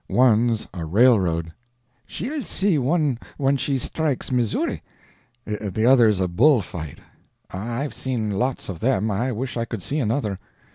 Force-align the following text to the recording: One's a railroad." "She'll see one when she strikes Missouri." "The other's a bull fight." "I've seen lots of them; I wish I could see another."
One's 0.09 0.67
a 0.73 0.83
railroad." 0.83 1.51
"She'll 2.07 2.43
see 2.43 2.79
one 2.79 3.19
when 3.37 3.55
she 3.55 3.77
strikes 3.77 4.31
Missouri." 4.31 4.81
"The 5.45 5.85
other's 5.85 6.19
a 6.19 6.27
bull 6.27 6.63
fight." 6.63 6.97
"I've 7.51 7.93
seen 7.93 8.31
lots 8.31 8.67
of 8.67 8.79
them; 8.79 9.11
I 9.11 9.31
wish 9.31 9.57
I 9.57 9.65
could 9.65 9.83
see 9.83 9.99
another." 9.99 10.39